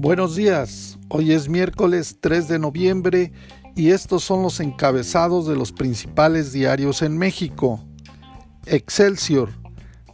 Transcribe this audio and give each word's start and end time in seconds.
Buenos 0.00 0.36
días, 0.36 0.96
hoy 1.08 1.32
es 1.32 1.48
miércoles 1.48 2.18
3 2.20 2.46
de 2.46 2.60
noviembre 2.60 3.32
y 3.74 3.90
estos 3.90 4.22
son 4.22 4.44
los 4.44 4.60
encabezados 4.60 5.48
de 5.48 5.56
los 5.56 5.72
principales 5.72 6.52
diarios 6.52 7.02
en 7.02 7.18
México. 7.18 7.80
Excelsior, 8.66 9.50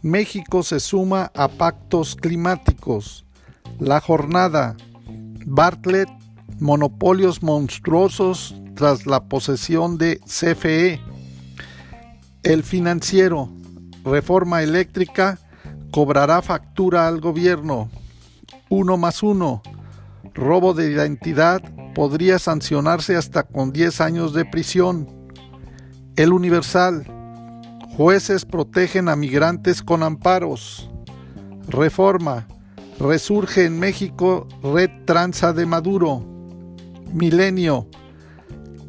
México 0.01 0.63
se 0.63 0.79
suma 0.79 1.31
a 1.35 1.47
pactos 1.49 2.15
climáticos. 2.15 3.27
La 3.77 4.01
jornada, 4.01 4.75
Bartlett, 5.45 6.09
monopolios 6.59 7.43
monstruosos 7.43 8.55
tras 8.75 9.05
la 9.05 9.25
posesión 9.25 9.99
de 9.99 10.19
CFE. 10.21 10.99
El 12.41 12.63
financiero, 12.63 13.51
reforma 14.03 14.63
eléctrica, 14.63 15.37
cobrará 15.91 16.41
factura 16.41 17.07
al 17.07 17.21
gobierno. 17.21 17.91
Uno 18.69 18.97
más 18.97 19.21
uno. 19.21 19.61
Robo 20.35 20.73
de 20.73 20.91
identidad 20.91 21.61
podría 21.93 22.39
sancionarse 22.39 23.15
hasta 23.15 23.43
con 23.43 23.71
10 23.71 24.01
años 24.01 24.33
de 24.33 24.43
prisión. 24.43 25.07
El 26.17 26.33
Universal. 26.33 27.05
Jueces 27.95 28.43
protegen 28.43 29.07
a 29.07 29.15
migrantes 29.15 29.81
con 29.81 30.03
amparos. 30.03 30.89
Reforma. 31.69 32.47
Resurge 32.99 33.63
en 33.65 33.79
México 33.79 34.47
Red 34.61 34.89
Tranza 35.05 35.53
de 35.53 35.65
Maduro. 35.65 36.21
Milenio. 37.13 37.87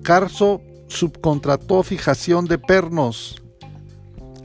Carso 0.03 0.61
subcontrató 0.89 1.85
fijación 1.85 2.47
de 2.47 2.59
pernos. 2.59 3.41